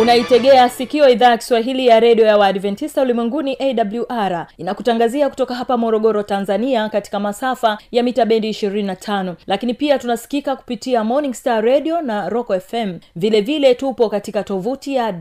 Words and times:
unaitegea 0.00 0.68
sikio 0.68 1.08
idhaa 1.08 1.30
ya 1.30 1.36
kiswahili 1.36 1.86
ya 1.86 2.00
redio 2.00 2.26
ya 2.26 2.36
waadventista 2.36 3.02
ulimwenguni 3.02 3.56
awr 3.60 4.46
inakutangazia 4.58 5.28
kutoka 5.30 5.54
hapa 5.54 5.76
morogoro 5.76 6.22
tanzania 6.22 6.88
katika 6.88 7.20
masafa 7.20 7.78
ya 7.92 8.02
mita 8.02 8.26
bendi 8.26 8.50
25 8.50 9.34
lakini 9.46 9.74
pia 9.74 9.98
tunasikika 9.98 10.56
kupitia 10.56 11.04
morning 11.04 11.34
star 11.34 11.64
radio 11.64 12.00
na 12.00 12.28
rock 12.28 12.46
fm 12.60 12.98
vilevile 13.16 13.40
vile 13.40 13.74
tupo 13.74 14.08
katika 14.08 14.42
tovuti 14.42 14.94
ya 14.94 15.14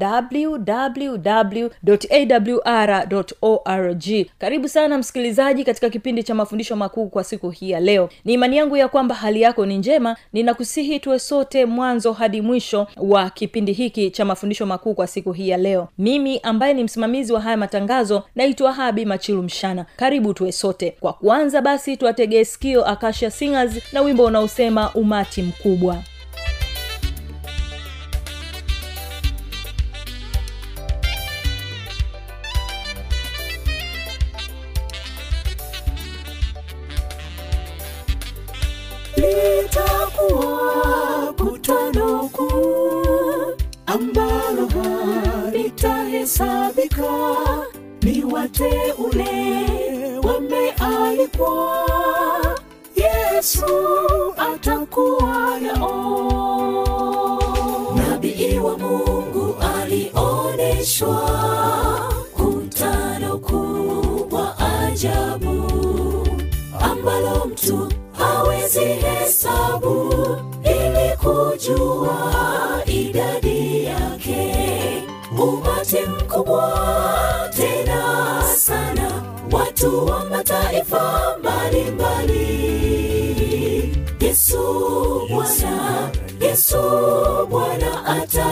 wwwawr 1.85 3.07
org. 3.41 4.03
Karibu 4.39 4.67
sana 4.67 4.97
msikilizaji 4.97 5.63
katika 5.63 5.89
kipindi 5.89 6.23
cha 6.23 6.35
mafundisho 6.35 6.75
makuu 6.75 7.07
kwa 7.07 7.23
siku 7.23 7.49
hii 7.49 7.69
ya 7.69 7.79
leo. 7.79 8.09
Ni 8.25 8.33
imani 8.33 8.57
yangu 8.57 8.77
ya 8.77 8.87
kwamba 8.87 9.15
hali 9.15 9.41
yako 9.41 9.65
ni 9.65 9.77
njema. 9.77 10.15
Ninakusihi 10.33 10.99
tuwe 10.99 11.19
sote 11.19 11.65
mwanzo 11.65 12.13
hadi 12.13 12.41
mwisho 12.41 12.87
wa 12.97 13.29
kipindi 13.29 13.73
hiki 13.73 14.11
cha 14.11 14.25
mafundisho 14.25 14.60
makuu 14.65 14.93
kwa 14.93 15.07
siku 15.07 15.31
hii 15.31 15.49
ya 15.49 15.57
leo. 15.57 15.87
Mimi 15.97 16.39
ambaye 16.39 16.73
ni 16.73 16.83
msimamizi 16.83 17.33
wa 17.33 17.41
haya 17.41 17.57
matangazo 17.57 18.23
naitwa 18.35 18.73
habi 18.73 19.05
machilu 19.05 19.43
mshana. 19.43 19.85
Karibu 19.95 20.33
tuwe 20.33 20.51
sote. 20.51 20.95
Kwa 20.99 21.13
kuanza 21.13 21.61
basi 21.61 21.97
tuwategee 21.97 22.43
sikio 22.43 22.85
akasha 22.85 23.31
singers 23.31 23.93
na 23.93 24.01
wimbo 24.01 24.25
unaosema 24.25 24.93
umati 24.93 25.41
mkubwa 25.43 25.97
halitahesabika 46.91 47.65
ni 48.01 48.23
wateule 48.23 49.29
wamealikwa. 50.23 51.87
Yesu 52.95 53.65
yesu 84.41 85.27
bwana 85.29 86.11
yesu 86.41 86.77
bwana 87.49 88.05
atakuwa 88.05 88.50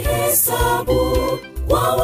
hesabu 0.00 1.12
wa 1.68 1.96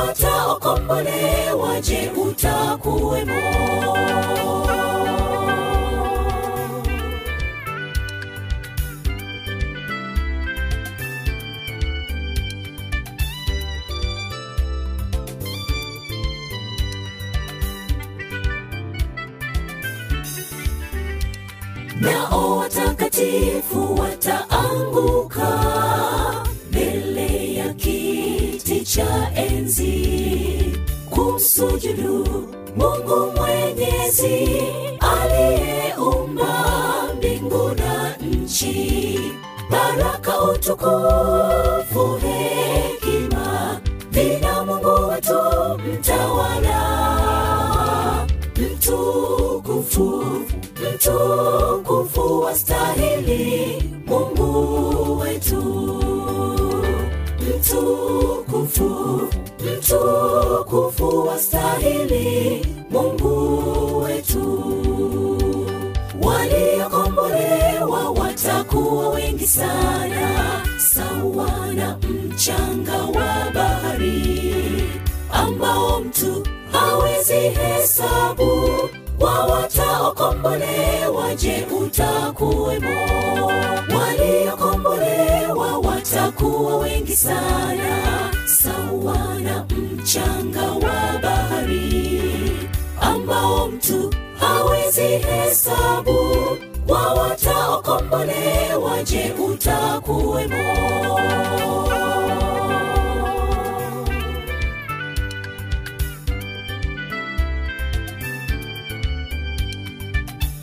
utakuwemo 100.14 100.64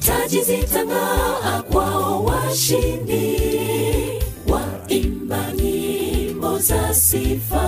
taji 0.05 0.41
zitang'aa 0.43 1.61
za 6.59 6.93
sifa 6.93 7.65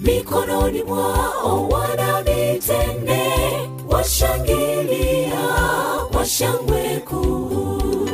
mikononi 0.00 0.82
mwao 0.82 1.68
wana 1.68 2.22
mitende 2.22 3.22
washangilia 3.88 5.46
shangwe 6.26 7.00
kuu. 7.08 8.08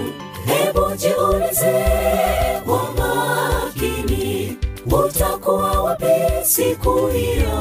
Hebu 0.46 0.96
jiulize 0.96 1.84
siku 6.44 7.06
hiyo. 7.06 7.58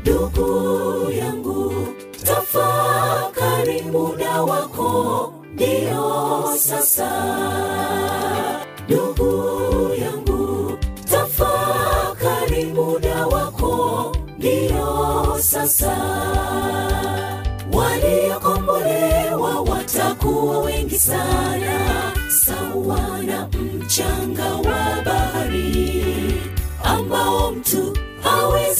Ndugu 0.00 1.10
yangu 1.10 1.72
tafakari 2.24 3.82
muda 3.82 4.42
wako. 4.42 5.32
Ndiyo 5.54 6.44
sasa. 6.58 7.10
Ndugu 8.88 9.32
yangu 10.00 10.72
tafakari 11.10 12.64
muda 12.64 13.26
wako. 13.26 14.12
Ndiyo 14.38 15.36
sasa. 15.40 15.96
Waliokombolewa 17.72 19.60
watakuwa 19.60 20.58
wengi 20.58 20.98
sana. 20.98 22.12
Sawa 22.28 23.00
na 23.26 23.48
mchanga 23.48 24.54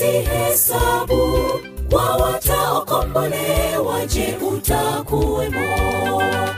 hawezi 0.06 0.28
hesabu 0.28 1.38
kwa 1.90 2.16
wataokombolewa 2.16 4.06
je 4.06 4.36
utakuwemo? 4.52 5.76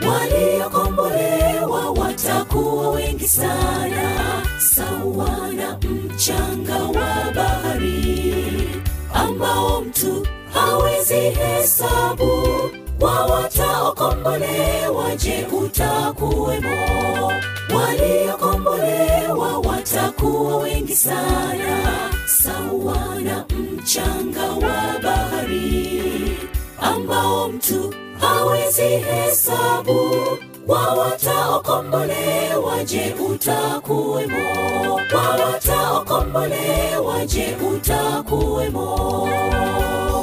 Waliokombolewa 0.08 1.90
watakuwa 1.90 2.90
wengi 2.90 3.28
sana 3.28 4.42
sawa 4.58 5.48
na 5.56 5.78
mchanga 5.78 6.74
wa 6.84 7.32
bahari 7.34 8.68
ambao 9.14 9.80
mtu 9.80 10.26
hawezi 10.54 11.14
hesabu. 11.14 12.48
Kwa 12.98 13.26
wataokombolewa 13.26 15.16
je 15.16 15.46
utakuwemo? 15.64 17.32
Waliokombolewa 17.74 19.58
watakuwa 19.58 20.56
wengi 20.56 20.96
sana 20.96 22.10
sawa 22.68 23.20
na 23.20 23.44
mchanga 23.58 24.42
wa 24.52 24.98
bahari 25.02 26.36
ambao 26.80 27.48
mtu 27.48 27.94
hawezi 28.20 28.82
hesabu 28.82 30.10
kwa 30.68 30.94
wataokombolewa 30.94 32.84
je 32.84 33.14
utakuwemo? 33.30 34.38
Wawataokombolewa, 35.14 37.26
je 37.26 37.56
utakuwemo? 37.76 39.28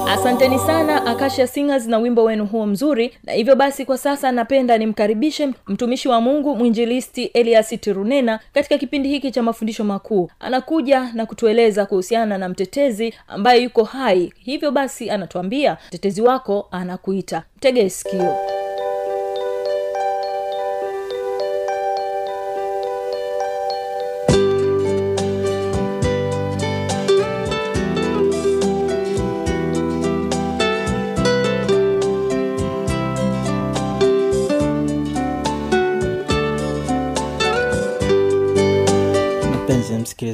Asanteni 0.09 0.59
sana 0.59 1.05
akasha 1.05 1.47
singers 1.47 1.87
na 1.87 1.97
wimbo 1.97 2.23
wenu 2.23 2.45
huo 2.45 2.65
mzuri. 2.65 3.17
Na 3.23 3.33
hivyo 3.33 3.55
basi 3.55 3.85
kwa 3.85 3.97
sasa 3.97 4.31
napenda 4.31 4.77
nimkaribishe 4.77 5.49
mtumishi 5.67 6.07
wa 6.09 6.21
mungu 6.21 6.55
mwinjilisti 6.55 7.23
elias 7.23 7.69
tirunena 7.81 8.39
katika 8.53 8.77
kipindi 8.77 9.09
hiki 9.09 9.31
cha 9.31 9.43
mafundisho 9.43 9.83
makuu. 9.83 10.29
Anakuja 10.39 11.09
na 11.13 11.25
kutueleza 11.25 11.85
kuhusiana 11.85 12.37
na 12.37 12.49
mtetezi 12.49 13.13
ambaye 13.27 13.61
yuko 13.63 13.83
hai. 13.83 14.33
Hivyo 14.37 14.71
basi 14.71 15.09
anatuambia 15.09 15.77
mtetezi 15.87 16.21
wako 16.21 16.67
anakuita. 16.71 17.43
Mtege 17.57 17.89
sikio 17.89 18.35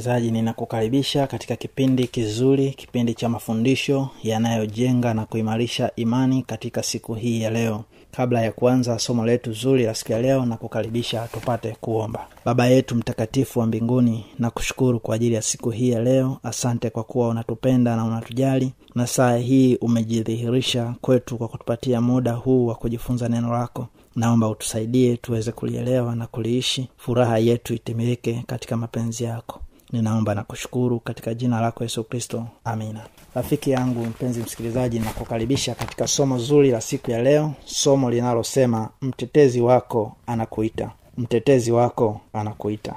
msikilizaji 0.02 0.30
ninakukaribisha 0.30 1.26
katika 1.26 1.56
kipindi 1.56 2.06
kizuri 2.06 2.70
kipindi 2.70 3.14
cha 3.14 3.28
mafundisho 3.28 4.08
yanayojenga 4.22 5.14
na 5.14 5.26
kuimarisha 5.26 5.90
imani 5.96 6.42
katika 6.42 6.82
siku 6.82 7.14
hii 7.14 7.40
ya 7.42 7.50
leo. 7.50 7.84
Kabla 8.10 8.42
ya 8.42 8.52
kuanza 8.52 8.98
somo 8.98 9.26
letu 9.26 9.52
zuri 9.52 9.84
la 9.84 9.94
siku 9.94 10.12
ya 10.12 10.22
leo 10.22 10.46
na 10.46 10.56
kukaribisha 10.56 11.28
tupate 11.32 11.76
kuomba. 11.80 12.26
Baba 12.44 12.66
yetu 12.66 12.94
mtakatifu 12.96 13.58
wa 13.60 13.66
mbinguni 13.66 14.24
na 14.38 14.50
kushukuru 14.50 15.00
kwa 15.00 15.14
ajili 15.14 15.34
ya 15.34 15.42
siku 15.42 15.70
hii 15.70 15.90
ya 15.90 16.00
leo. 16.02 16.38
Asante 16.42 16.90
kwa 16.90 17.04
kuwa 17.04 17.28
unatupenda 17.28 17.96
na 17.96 18.04
unatujali 18.04 18.72
na 18.94 19.06
saa 19.06 19.36
hii 19.36 19.76
umejidhihirisha 19.76 20.94
kwetu 21.00 21.38
kwa 21.38 21.48
kutupatia 21.48 22.00
muda 22.00 22.32
huu 22.32 22.66
wa 22.66 22.74
kujifunza 22.74 23.28
neno 23.28 23.52
lako. 23.52 23.86
Naomba 24.16 24.48
utusaidie 24.48 25.16
tuweze 25.16 25.52
kulielewa 25.52 26.14
na 26.16 26.26
kuliishi. 26.26 26.88
Furaha 26.96 27.38
yetu 27.38 27.74
itimilike 27.74 28.44
katika 28.46 28.76
mapenzi 28.76 29.24
yako 29.24 29.60
ninaomba 29.92 30.34
na 30.34 30.42
kushukuru 30.42 31.00
katika 31.00 31.34
jina 31.34 31.60
lako 31.60 31.82
yesu 31.84 32.04
kristo. 32.04 32.46
Amina. 32.64 33.00
Rafiki 33.34 33.70
yangu 33.70 34.04
mpenzi 34.04 34.40
msikilizaji 34.40 35.00
nakukaribisha 35.00 35.74
katika 35.74 36.06
somo 36.06 36.38
zuri 36.38 36.70
la 36.70 36.80
siku 36.80 37.10
ya 37.10 37.22
leo 37.22 37.52
somo 37.64 38.10
linalosema 38.10 38.88
mtetezi 39.02 39.60
wako 39.60 40.16
anakuita. 40.26 40.90
Mtetezi 41.18 41.72
wako 41.72 42.20
anakuita. 42.32 42.94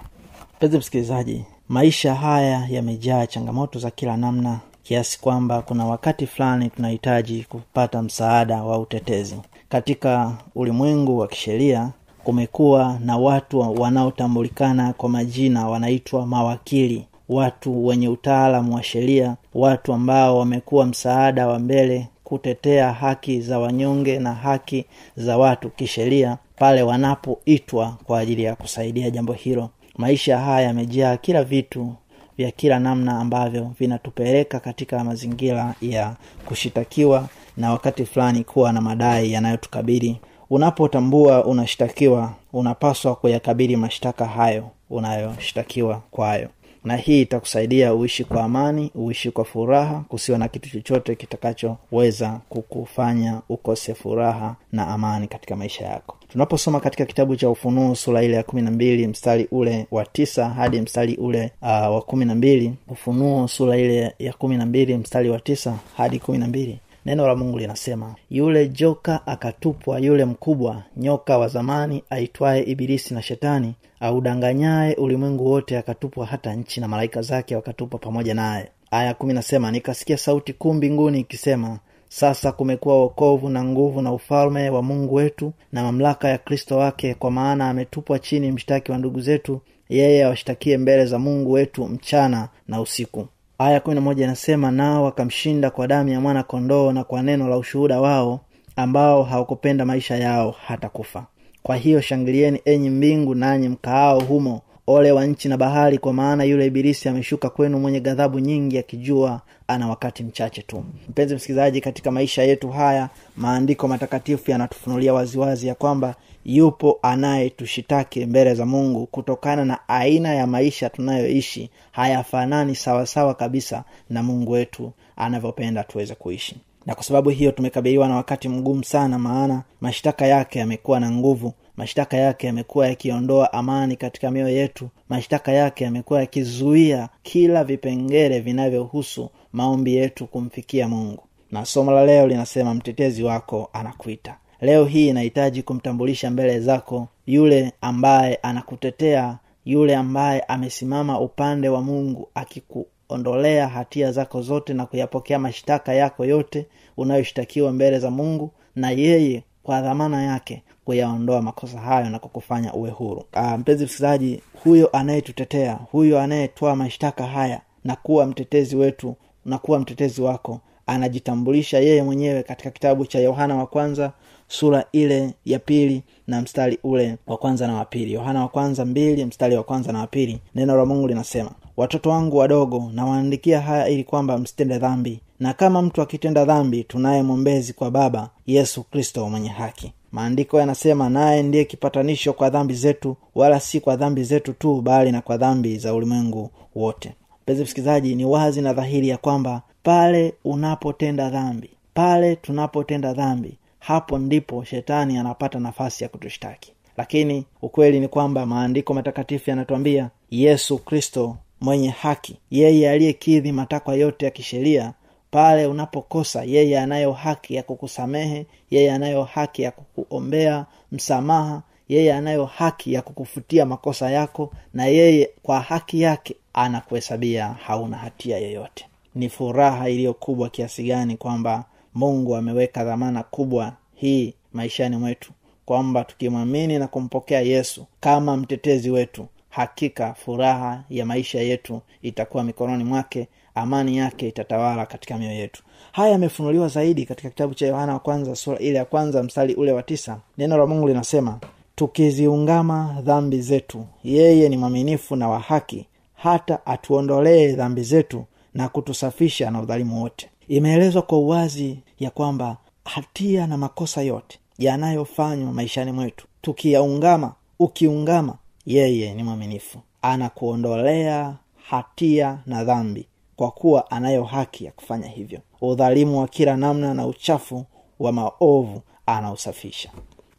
Mpenzi 0.58 0.78
msikilizaji 0.78 1.46
maisha 1.70 2.16
haya 2.16 2.68
yamejaa 2.70 3.28
changamoto 3.28 3.80
za 3.80 3.92
kila 3.92 4.18
namna 4.18 4.60
kiasi 4.84 5.20
kwamba 5.22 5.62
kuna 5.62 5.86
wakati 5.86 6.28
fulani 6.28 6.70
tunahitaji 6.70 7.46
kupata 7.50 8.02
msaada 8.02 8.64
wa 8.64 8.80
utetezi. 8.80 9.36
Katika 9.70 10.32
ulimwengu 10.56 11.18
wa 11.18 11.28
kisheria 11.28 11.90
kumekuwa 12.26 13.00
na 13.06 13.18
watu 13.18 13.60
wanaotambulikana 13.82 14.94
kwa 14.94 15.10
majina 15.10 15.68
wanaitwa 15.68 16.26
mawakili 16.26 17.06
watu 17.30 17.86
wenye 17.86 18.10
utaalamu 18.10 18.76
wa 18.76 18.84
sheria 18.84 19.36
watu 19.54 19.94
ambao 19.94 20.40
wamekuwa 20.40 20.86
msaada 20.86 21.48
wa 21.48 21.60
mbele 21.60 22.08
kutetea 22.24 22.94
haki 22.94 23.42
za 23.42 23.60
wanyonge 23.60 24.20
na 24.20 24.34
haki 24.34 24.86
za 25.18 25.38
watu 25.38 25.70
kisheria 25.70 26.38
pale 26.56 26.82
wanapoitwa 26.84 27.98
kwa 28.04 28.20
ajili 28.20 28.44
ya 28.44 28.56
kusaidia 28.56 29.10
jambo 29.10 29.34
hilo. 29.34 29.70
Maisha 29.98 30.38
haya 30.40 30.68
yamejaa 30.68 31.18
kila 31.18 31.44
vitu 31.44 31.94
vya 32.38 32.52
kila 32.52 32.80
namna 32.80 33.20
ambavyo 33.20 33.72
vinatupeleka 33.80 34.60
katika 34.60 35.04
mazingira 35.04 35.74
ya 35.82 36.16
kushitakiwa 36.46 37.28
na 37.58 37.72
wakati 37.72 38.06
fulani 38.06 38.44
kuwa 38.44 38.74
na 38.74 38.82
madai 38.82 39.32
yanayotukabili 39.32 40.20
unapotambua 40.50 41.46
unashtakiwa 41.46 42.34
unapaswa 42.54 43.16
kuyakabili 43.16 43.76
mashtaka 43.76 44.26
hayo 44.26 44.70
unayoshtakiwa 44.90 46.02
kwayo. 46.12 46.50
Na 46.84 46.96
hii 46.98 47.22
itakusaidia 47.22 47.94
uishi 47.94 48.24
kwa 48.24 48.44
amani 48.44 48.92
uishi 48.96 49.32
kwa 49.32 49.46
furaha 49.46 50.04
kusiwa 50.10 50.38
na 50.38 50.48
kitu 50.48 50.70
chochote 50.70 51.16
kitakachoweza 51.16 52.40
kukufanya 52.50 53.42
ukose 53.50 53.94
furaha 53.94 54.56
na 54.72 54.88
amani 54.88 55.28
katika 55.28 55.56
maisha 55.56 55.86
yako. 55.86 56.18
Tunaposoma 56.32 56.80
katika 56.80 57.06
kitabu 57.06 57.36
cha 57.36 57.50
ufunuo 57.50 57.96
sura 57.96 58.24
ile 58.24 58.36
ya 58.36 58.44
kumi 58.44 58.62
na 58.62 58.72
mbili 58.72 59.08
mstari 59.08 59.48
ule 59.52 59.88
wa 59.92 60.06
tisa 60.06 60.50
hadi 60.50 60.82
mstari 60.82 61.16
ule 61.16 61.52
uh, 61.62 61.68
wa 61.70 62.02
kumi 62.02 62.26
na 62.26 62.36
mbili. 62.36 62.74
Ufunuo 62.88 63.48
sura 63.48 63.78
ile 63.78 64.14
ya 64.20 64.34
kumi 64.34 64.58
na 64.58 64.66
mbili 64.66 64.98
mstari 64.98 65.30
wa 65.30 65.40
tisa 65.40 65.76
hadi 65.98 66.20
kumi 66.20 66.38
na 66.38 66.48
mbili 66.48 66.80
neno 67.06 67.28
la 67.28 67.36
mungu 67.36 67.58
linasema 67.60 68.16
yule 68.30 68.68
joka 68.68 69.28
akatupwa 69.28 70.00
yule 70.00 70.26
mkubwa 70.26 70.84
nyoka 70.98 71.38
wa 71.38 71.48
zamani 71.48 72.04
aitwaye 72.10 72.64
ibilisi 72.64 73.14
na 73.14 73.22
shetani 73.22 73.76
audanganyaye 74.00 74.94
ulimwengu 74.96 75.46
wote 75.46 75.78
akatupwa 75.78 76.26
hata 76.26 76.54
nchi 76.54 76.82
na 76.82 76.88
malaika 76.88 77.22
zake 77.22 77.56
wakatupwa 77.56 78.00
pamoja 78.00 78.34
naye. 78.34 78.70
Aya 78.92 79.14
kumi 79.14 79.34
nasema 79.34 79.72
nikasikia 79.72 80.18
sauti 80.18 80.54
kuu 80.54 80.74
mbinguni 80.74 81.20
ikisema 81.20 81.80
sasa 82.10 82.52
kumekuwa 82.52 82.98
wokovu 83.02 83.50
na 83.50 83.64
nguvu 83.64 84.02
na 84.02 84.14
ufalme 84.14 84.70
wa 84.70 84.82
mungu 84.82 85.16
wetu 85.16 85.54
na 85.72 85.84
mamlaka 85.84 86.30
ya 86.30 86.38
kristo 86.38 86.78
wake 86.78 87.14
kwa 87.14 87.32
maana 87.32 87.70
ametupwa 87.70 88.20
chini 88.20 88.52
mshtaki 88.52 88.92
wa 88.92 88.98
ndugu 88.98 89.22
zetu 89.22 89.62
yeye 89.90 90.26
awashtakie 90.26 90.78
mbele 90.78 91.06
za 91.06 91.20
mungu 91.20 91.52
wetu 91.52 91.86
mchana 91.88 92.50
na 92.68 92.82
usiku 92.82 93.28
aya 93.58 93.80
kumi 93.80 93.96
na 93.96 94.02
moja 94.02 94.24
inasema 94.24 94.72
nao 94.72 95.04
wakamshinda 95.04 95.70
kwa 95.70 95.88
damu 95.88 96.10
ya 96.10 96.22
mwana 96.22 96.44
kondoo 96.44 96.92
na 96.92 97.04
kwa 97.04 97.22
neno 97.24 97.48
la 97.50 97.58
ushuhuda 97.58 98.02
wao 98.02 98.40
ambao 98.76 99.24
hawakupenda 99.24 99.86
maisha 99.86 100.16
yao 100.18 100.56
hata 100.68 100.90
kufa 100.90 101.26
kwa 101.64 101.76
hiyo 101.76 102.02
shangilieni 102.02 102.62
enyi 102.66 102.90
mbingu 102.90 103.36
nanyi 103.36 103.70
mkaao 103.70 104.20
humo 104.20 104.62
ole 104.88 105.12
wa 105.12 105.26
nchi 105.26 105.50
na 105.50 105.58
bahari 105.58 105.98
kwa 105.98 106.14
maana 106.14 106.44
yule 106.44 106.66
ibilisi 106.66 107.10
ameshuka 107.10 107.50
kwenu 107.50 107.80
mwenye 107.80 108.00
ghadhabu 108.00 108.40
nyingi 108.40 108.78
akijua 108.78 109.42
ana 109.68 109.88
wakati 109.88 110.24
mchache 110.24 110.62
tu. 110.62 110.84
Mpenzi 111.10 111.36
msikilizaji 111.36 111.82
katika 111.82 112.12
maisha 112.12 112.44
yetu 112.44 112.70
haya 112.70 113.10
maandiko 113.38 113.88
matakatifu 113.88 114.52
yanatufunulia 114.52 115.14
waziwazi 115.14 115.68
ya 115.68 115.76
kwamba 115.76 116.16
yupo 116.46 117.00
anayetushitaki 117.02 118.26
mbele 118.26 118.54
za 118.56 118.66
mungu 118.66 119.06
kutokana 119.06 119.66
na 119.66 119.90
aina 119.90 120.34
ya 120.34 120.48
maisha 120.48 120.90
tunayoishi. 120.90 121.70
Hayafanani 121.92 122.76
sawasawa 122.76 123.34
kabisa 123.34 123.84
na 124.10 124.24
mungu 124.24 124.52
wetu 124.52 124.92
anavyopenda 125.16 125.84
tuweze 125.84 126.16
kuishi. 126.16 126.56
Na 126.86 126.96
kwa 126.96 127.04
sababu 127.04 127.30
hiyo 127.30 127.52
tumekabiliwa 127.52 128.08
na 128.08 128.16
wakati 128.16 128.50
mgumu 128.50 128.84
sana 128.84 129.20
maana 129.20 129.64
mashtaka 129.82 130.26
yake 130.28 130.60
yamekuwa 130.60 131.00
na 131.00 131.12
nguvu. 131.12 131.54
Mashtaka 131.78 132.18
yake 132.18 132.48
yamekuwa 132.48 132.88
yakiondoa 132.88 133.54
amani 133.54 133.96
katika 133.96 134.32
mioyo 134.32 134.56
yetu. 134.58 134.90
Mashtaka 135.10 135.52
yake 135.52 135.84
yamekuwa 135.84 136.20
yakizuia 136.20 137.10
kila 137.24 137.64
vipengele 137.64 138.40
vinavyohusu 138.40 139.30
maombi 139.54 139.96
yetu 139.96 140.28
kumfikia 140.28 140.88
mungu. 140.88 141.24
Na 141.52 141.66
somo 141.66 141.92
la 141.92 142.06
leo 142.06 142.28
linasema 142.28 142.74
mtetezi 142.74 143.24
wako 143.24 143.70
anakuita 143.74 144.38
leo 144.62 144.86
hii 144.86 145.08
inahitaji 145.10 145.64
kumtambulisha 145.64 146.32
mbele 146.32 146.60
zako 146.60 147.08
yule 147.28 147.72
ambaye 147.82 148.36
anakutetea 148.36 149.38
yule 149.66 149.96
ambaye 149.96 150.40
amesimama 150.42 151.20
upande 151.20 151.70
wa 151.70 151.82
mungu 151.82 152.28
akikuondolea 152.36 153.68
hatia 153.68 154.12
zako 154.12 154.42
zote 154.42 154.74
na 154.74 154.86
kuyapokea 154.86 155.40
mashtaka 155.40 155.94
yako 155.94 156.26
yote 156.26 156.66
unayoshtakiwa 156.98 157.72
mbele 157.72 158.00
za 158.00 158.12
mungu 158.12 158.52
na 158.76 158.92
yeye 158.92 159.44
kwa 159.64 159.82
dhamana 159.82 160.24
yake 160.24 160.64
kuyaondoa 160.86 161.42
makosa 161.42 161.80
hayo 161.80 162.10
na 162.10 162.20
kukufanya 162.20 162.74
uwe 162.74 162.90
huru. 162.90 163.24
Aa, 163.34 163.58
mpenzi 163.58 163.86
msikilizaji 163.86 164.42
huyo 164.64 164.90
anayetutetea 164.98 165.74
huyo 165.92 166.20
anayetoa 166.20 166.76
mashtaka 166.76 167.26
haya 167.26 167.62
na 167.84 167.96
kuwa 167.96 168.26
mtetezi 168.26 168.76
wetu 168.76 169.16
na 169.46 169.58
kuwa 169.58 169.80
mtetezi 169.80 170.22
wako 170.22 170.60
anajitambulisha 170.88 171.80
yeye 171.80 172.04
mwenyewe 172.04 172.44
katika 172.44 172.72
kitabu 172.72 173.06
cha 173.06 173.20
yohana 173.20 173.56
wa 173.56 173.68
kwanza 173.68 174.12
sura 174.48 174.86
ile 174.92 175.34
ya 175.46 175.60
pili 175.60 176.04
na 176.28 176.42
mstari 176.42 176.80
ule 176.84 177.18
wa 177.28 177.38
kwanza 177.38 177.68
na 177.68 177.74
wa 177.74 177.88
yohana 177.94 178.42
wa 178.42 178.48
kwanza 178.48 178.86
mbili 178.86 179.26
mstari 179.26 179.56
wa 179.56 179.64
kwanza 179.64 179.92
na 179.92 180.00
wa 180.00 180.08
neno 180.56 180.78
la 180.78 180.86
mungu 180.86 181.08
linasema 181.08 181.52
watoto 181.78 182.10
wangu 182.10 182.38
wadogo 182.38 182.92
nawaandikia 182.94 183.62
haya 183.62 183.88
ili 183.90 184.04
kwamba 184.04 184.38
msitende 184.38 184.78
dhambi. 184.78 185.20
Na 185.40 185.54
kama 185.54 185.82
mtu 185.82 186.02
akitenda 186.02 186.46
dhambi 186.46 186.84
tunaye 186.84 187.24
mwombezi 187.24 187.74
kwa 187.74 187.92
baba 187.92 188.30
yesu 188.48 188.84
kristo 188.84 189.30
mwenye 189.30 189.50
haki. 189.50 189.94
Maandiko 190.12 190.60
yanasema 190.60 191.10
naye 191.10 191.44
ndiye 191.44 191.66
kipatanisho 191.66 192.34
kwa 192.34 192.50
dhambi 192.50 192.74
zetu 192.74 193.18
wala 193.36 193.60
si 193.60 193.80
kwa 193.80 193.96
dhambi 193.96 194.24
zetu 194.24 194.54
tu 194.54 194.82
bali 194.82 195.12
na 195.12 195.22
kwa 195.22 195.38
dhambi 195.38 195.78
za 195.78 195.94
ulimwengu 195.94 196.50
wote. 196.76 197.14
Mpenzi 197.44 197.64
msikilizaji 197.64 198.16
ni 198.16 198.26
wazi 198.26 198.62
na 198.62 198.74
dhahiri 198.74 199.08
ya 199.10 199.18
kwamba 199.18 199.62
pale 199.84 200.34
unapotenda 200.46 201.30
dhambi 201.30 201.70
pale 201.94 202.36
tunapotenda 202.36 203.14
dhambi 203.14 203.58
hapo 203.88 204.18
ndipo 204.18 204.64
shetani 204.64 205.18
anapata 205.18 205.60
nafasi 205.60 206.04
ya 206.04 206.10
kutushtaki. 206.10 206.74
Lakini 206.98 207.46
ukweli 207.62 208.00
ni 208.00 208.08
kwamba 208.08 208.46
maandiko 208.46 208.94
matakatifu 208.94 209.50
yanatuambia 209.50 210.10
yesu 210.32 210.78
kristo 210.78 211.38
mwenye 211.62 211.90
haki 211.90 212.38
yeye 212.52 212.90
aliyekidhi 212.92 213.52
matakwa 213.52 213.96
yote 213.96 214.26
ya 214.26 214.32
kisheria 214.32 214.94
pale 215.32 215.66
unapokosa 215.66 216.44
yeye 216.44 216.80
anayo 216.80 217.12
haki 217.12 217.56
ya 217.56 217.64
kukusamehe 217.64 218.46
yeye 218.72 218.92
anayo 218.92 219.24
haki 219.24 219.62
ya 219.62 219.72
kukuombea 219.72 220.66
msamaha 220.92 221.62
yeye 221.90 222.14
anayo 222.14 222.46
haki 222.46 222.94
ya 222.94 223.02
kukufutia 223.02 223.66
makosa 223.66 224.12
yako 224.12 224.52
na 224.74 224.86
yeye 224.86 225.30
kwa 225.44 225.60
haki 225.60 226.02
yake 226.02 226.36
anakuhesabia 226.54 227.48
hauna 227.48 227.98
hatia 227.98 228.38
yoyote. 228.38 228.86
Ni 229.16 229.30
furaha 229.30 229.90
iliyo 229.90 230.14
kubwa 230.14 230.50
kiasi 230.50 230.84
gani 230.84 231.18
kwamba 231.18 231.66
mungu 231.96 232.36
ameweka 232.36 232.84
dhamana 232.84 233.24
kubwa 233.24 233.74
hii 233.96 234.34
maishani 234.54 234.98
mwetu 234.98 235.32
kwamba 235.66 236.04
tukimwamini 236.04 236.80
na 236.80 236.88
kumpokea 236.88 237.42
yesu 237.42 237.86
kama 238.00 238.38
mtetezi 238.38 238.90
wetu 238.90 239.28
hakika 239.50 240.14
furaha 240.14 240.84
ya 240.90 241.06
maisha 241.06 241.40
yetu 241.40 241.82
itakuwa 242.02 242.44
mikononi 242.44 242.84
mwake 242.84 243.28
amani 243.56 243.98
yake 243.98 244.28
itatawala 244.28 244.86
katika 244.86 245.18
mioyo 245.18 245.36
yetu. 245.38 245.64
Haya 245.92 246.12
yamefunuliwa 246.12 246.68
zaidi 246.68 247.06
katika 247.06 247.30
kitabu 247.30 247.54
cha 247.54 247.68
yohana 247.68 247.94
wa 247.94 248.00
kwanza 248.00 248.36
sura 248.36 248.60
ile 248.60 248.78
ya 248.78 248.86
kwanza 248.86 249.24
mstari 249.24 249.54
ule 249.54 249.72
wa 249.72 249.84
tisa. 249.84 250.20
Neno 250.38 250.58
la 250.58 250.66
mungu 250.68 250.88
linasema 250.88 251.40
tukiziungama 251.76 252.98
dhambi 253.04 253.42
zetu 253.42 253.86
yeye 254.04 254.50
ni 254.50 254.58
mwaminifu 254.58 255.16
na 255.16 255.30
wa 255.30 255.40
haki 255.40 255.86
hata 256.16 256.66
atuondolee 256.66 257.52
dhambi 257.52 257.84
zetu 257.84 258.26
na 258.54 258.70
kutusafisha 258.70 259.52
na 259.52 259.62
udhalimu 259.62 260.02
wote. 260.02 260.30
Imeelezwa 260.48 261.02
kwa 261.02 261.18
uwazi 261.18 261.80
ya 262.00 262.10
kwamba 262.10 262.58
hatia 262.86 263.48
na 263.48 263.58
makosa 263.58 264.02
yote 264.02 264.40
yanayofanywa 264.58 265.52
maishani 265.54 265.92
mwetu 265.92 266.28
tukiyaungama 266.42 267.34
ukiungama 267.60 268.38
yeye 268.66 269.14
ni 269.14 269.24
mwaminifu. 269.24 269.80
Anakuondolea 270.02 271.36
hatia 271.70 272.40
na 272.46 272.64
dhambi 272.64 273.08
kwa 273.36 273.52
kuwa 273.52 273.92
anayo 273.92 274.24
haki 274.24 274.66
ya 274.66 274.72
kufanya 274.72 275.08
hivyo. 275.08 275.40
Udhalimu 275.62 276.20
wa 276.20 276.28
kila 276.28 276.58
namna 276.58 276.94
na 276.94 277.08
uchafu 277.08 277.66
wa 278.00 278.12
maovu 278.12 278.82
anausafisha. 279.06 279.92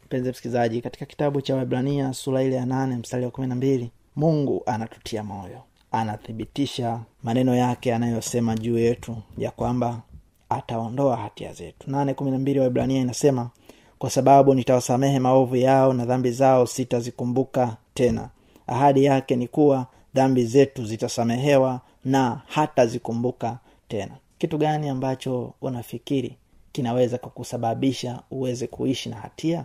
Mpenzi 0.06 0.30
msikilizaji 0.30 0.80
katika 0.80 1.06
kitabu 1.06 1.40
cha 1.40 1.54
wibrania 1.56 2.12
sura 2.12 2.42
ile 2.42 2.56
ya 2.56 2.66
nane 2.66 2.96
mstari 2.96 3.24
wa 3.24 3.30
kumi 3.30 3.46
na 3.46 3.54
mbili 3.54 3.90
mungu 4.16 4.62
anatutia 4.66 5.22
moyo. 5.24 5.62
Anathibitisha 5.92 7.00
maneno 7.22 7.56
yake 7.56 7.94
anayosema 7.94 8.54
juu 8.56 8.78
yetu 8.78 9.16
ya 9.38 9.50
kwamba 9.50 10.02
ataondoa 10.48 11.16
hatia 11.16 11.52
zetu. 11.52 11.90
Nane 11.90 12.14
kumi 12.14 12.30
na 12.30 12.38
mbili 12.38 12.60
waibrania 12.60 13.00
inasema 13.00 13.50
kwa 13.98 14.10
sababu 14.10 14.54
nitawasamehe 14.54 15.18
maovu 15.18 15.56
yao 15.56 15.92
na 15.92 16.04
dhambi 16.04 16.30
zao 16.30 16.66
sitazikumbuka 16.66 17.76
tena. 17.94 18.28
Ahadi 18.66 19.04
yake 19.04 19.36
ni 19.36 19.48
kuwa 19.48 19.86
dhambi 20.14 20.44
zetu 20.44 20.84
zitasamehewa 20.84 21.80
na 22.04 22.40
hatazikumbuka 22.46 23.58
tena. 23.88 24.12
Kitu 24.38 24.58
gani 24.58 24.88
ambacho 24.88 25.52
unafikiri 25.62 26.36
kinaweza 26.72 27.18
kukusababisha 27.18 28.20
uweze 28.30 28.66
kuishi 28.66 29.08
na 29.08 29.16
hatia? 29.16 29.64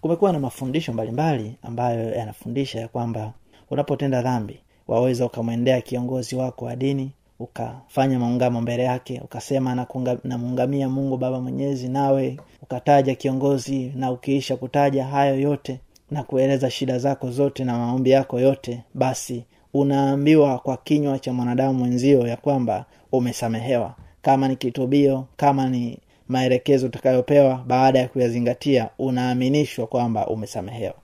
Kumekuwa 0.00 0.32
na 0.32 0.38
mafundisho 0.40 0.92
mbalimbali 0.92 1.56
ambayo 1.62 2.10
yanafundisha 2.14 2.80
ya 2.80 2.88
kwamba 2.88 3.32
unapotenda 3.70 4.22
dhambi 4.22 4.60
waweza 4.88 5.26
ukamwendea 5.26 5.80
kiongozi 5.80 6.36
wako 6.36 6.64
wa 6.64 6.76
dini 6.76 7.10
ukafanya 7.38 8.18
maungamo 8.18 8.60
mbele 8.60 8.82
yake 8.84 9.20
ukasema 9.24 9.86
namuungamia 10.24 10.88
mungu 10.88 11.16
baba 11.16 11.40
mwenyezi 11.40 11.88
nawe 11.88 12.36
ukataja 12.62 13.14
kiongozi 13.14 13.92
na 13.96 14.10
ukiisha 14.10 14.56
kutaja 14.56 15.04
hayo 15.04 15.40
yote 15.40 15.80
na 16.10 16.22
kueleza 16.22 16.70
shida 16.70 16.98
zako 16.98 17.30
zote 17.30 17.64
na 17.64 17.78
maombi 17.78 18.10
yako 18.10 18.40
yote 18.40 18.82
basi 18.94 19.44
unaambiwa 19.74 20.58
kwa 20.58 20.76
kinywa 20.76 21.18
cha 21.18 21.32
mwanadamu 21.32 21.78
mwenzio 21.78 22.26
ya 22.26 22.36
kwamba 22.36 22.84
umesamehewa. 23.12 23.94
Kama 24.22 24.48
ni 24.48 24.56
kitubio 24.56 25.24
kama 25.36 25.68
ni 25.68 25.98
maelekezo 26.28 26.86
utakayopewa 26.86 27.64
baada 27.66 27.98
ya 27.98 28.08
kuyazingatia 28.08 28.88
unaaminishwa 28.98 29.86
kwamba 29.86 30.26
umesamehewa. 30.26 30.94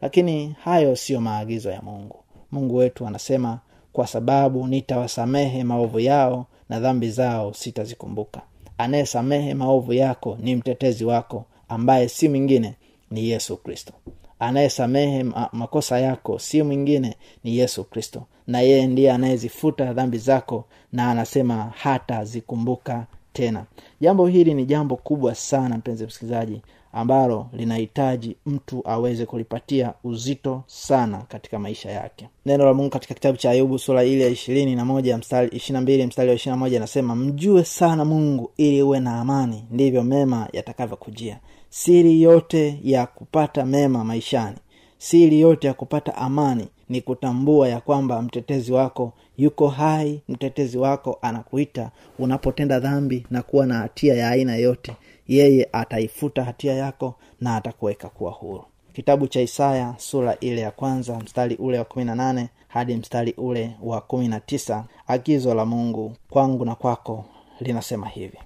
Lakini 0.00 0.54
hayo 0.64 0.96
siyo 0.96 1.20
maagizo 1.20 1.70
ya 1.70 1.82
mungu. 1.82 2.16
Mungu 2.52 2.76
wetu 2.76 3.06
anasema 3.06 3.58
kwa 4.00 4.06
sababu 4.06 4.66
nitawasamehe 4.66 5.64
maovu 5.64 6.00
yao 6.00 6.46
na 6.68 6.80
dhambi 6.80 7.10
zao 7.10 7.54
sitazikumbuka. 7.54 8.40
Anayesamehe 8.78 9.54
maovu 9.54 9.92
yako 9.92 10.38
ni 10.40 10.56
mtetezi 10.56 11.04
wako 11.04 11.44
ambaye 11.68 12.08
si 12.08 12.28
mwingine 12.28 12.74
ni 13.10 13.28
yesu 13.28 13.56
kristo. 13.56 13.92
Anayesamehe 14.38 15.24
makosa 15.52 15.98
yako 15.98 16.38
si 16.38 16.62
mwingine 16.62 17.16
ni 17.44 17.58
yesu 17.58 17.84
kristo 17.84 18.22
na 18.46 18.60
yeye 18.60 18.86
ndiye 18.86 19.12
anayezifuta 19.12 19.92
dhambi 19.92 20.18
zako 20.18 20.64
na 20.92 21.10
anasema 21.10 21.72
hata 21.76 22.24
zikumbuka 22.24 23.06
tena. 23.32 23.64
Jambo 24.00 24.26
hili 24.26 24.54
ni 24.54 24.64
jambo 24.64 24.96
kubwa 24.96 25.34
sana 25.34 25.78
mpenzi 25.78 26.06
msikilizaji 26.06 26.62
ambalo 26.92 27.46
linahitaji 27.52 28.36
mtu 28.46 28.82
aweze 28.84 29.26
kulipatia 29.26 29.94
uzito 30.04 30.62
sana 30.66 31.18
katika 31.28 31.58
maisha 31.58 31.90
yake. 31.90 32.28
Neno 32.46 32.64
la 32.64 32.74
mungu 32.74 32.90
katika 32.90 33.14
kitabu 33.14 33.38
cha 33.38 33.50
ayubu 33.50 33.78
sura 33.78 34.04
ile 34.04 34.24
ya 34.24 34.30
ishirini 34.30 34.76
na 34.76 34.84
moja 34.84 35.20
ishirina 35.52 35.80
mbili 35.80 36.06
mstari 36.06 36.28
wa 36.28 36.34
ishirina 36.34 36.56
moja 36.56 36.76
anasema 36.76 37.16
mjue 37.16 37.64
sana 37.64 38.04
mungu 38.04 38.50
ili 38.56 38.82
uwe 38.82 39.00
na 39.00 39.20
amani 39.20 39.64
ndivyo 39.70 40.02
mema 40.02 40.48
yatakavyokujia. 40.52 41.38
Siri 41.68 42.22
yote 42.22 42.80
ya 42.82 43.06
kupata 43.06 43.66
mema 43.66 44.04
maishani 44.04 44.56
siri 44.98 45.40
yote 45.40 45.66
ya 45.66 45.74
kupata 45.74 46.14
amani 46.16 46.68
ni 46.88 47.00
kutambua 47.00 47.68
ya 47.68 47.80
kwamba 47.80 48.22
mtetezi 48.22 48.72
wako 48.72 49.12
yuko 49.38 49.68
hai 49.68 50.20
mtetezi 50.28 50.78
wako 50.78 51.18
anakuita 51.22 51.90
unapotenda 52.18 52.80
dhambi 52.80 53.26
na 53.30 53.42
kuwa 53.42 53.66
na 53.66 53.74
hatia 53.74 54.14
ya 54.14 54.28
aina 54.30 54.56
yote 54.56 54.96
yeye 55.28 55.68
ataifuta 55.72 56.44
hatia 56.44 56.74
yako 56.74 57.14
na 57.40 57.56
atakuweka 57.56 58.08
kuwa 58.08 58.30
huru. 58.30 58.64
Kitabu 58.92 59.26
cha 59.28 59.40
isaya 59.40 59.94
sura 59.98 60.36
ile 60.40 60.60
ya 60.60 60.70
kwanza 60.70 61.18
mstari 61.18 61.54
ule 61.56 61.78
wa 61.78 61.84
kumi 61.84 62.04
na 62.04 62.14
nane 62.14 62.48
hadi 62.68 62.96
mstari 62.96 63.32
ule 63.38 63.76
wa 63.82 64.00
kumi 64.00 64.28
na 64.28 64.40
tisa 64.40 64.84
agizo 65.06 65.54
la 65.54 65.64
mungu 65.66 66.12
kwangu 66.30 66.64
na 66.64 66.74
kwako 66.74 67.24
linasema 67.60 68.08
hivi. 68.08 68.38